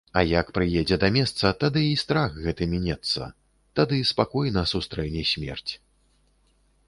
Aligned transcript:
А 0.19 0.21
як 0.27 0.47
прыедзе 0.55 0.95
да 1.01 1.09
месца, 1.17 1.51
тады 1.63 1.83
і 1.87 1.99
страх 2.03 2.39
гэты 2.45 2.63
мінецца, 2.73 3.29
тады 3.79 3.99
спакойна 4.13 4.63
сустрэне 4.75 5.23
смерць. 5.35 5.71